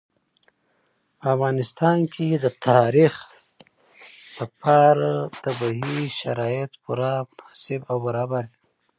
[1.19, 3.13] په افغانستان کې د تاریخ
[4.39, 5.07] لپاره
[5.43, 8.59] طبیعي شرایط پوره مناسب او برابر دي.